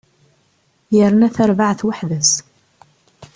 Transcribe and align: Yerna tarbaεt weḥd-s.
Yerna 0.97 1.27
tarbaεt 1.35 1.85
weḥd-s. 1.87 2.31